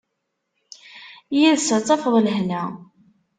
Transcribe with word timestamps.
Yid-s 1.37 1.67
ad 1.75 1.83
tafeḍ 1.85 2.15
lehna. 2.25 2.63